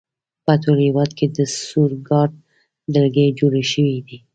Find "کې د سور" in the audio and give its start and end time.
1.17-1.91